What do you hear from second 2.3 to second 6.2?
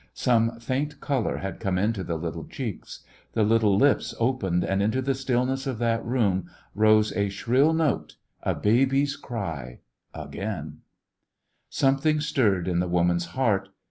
cheeks. The little lips opened, and into the stillness of that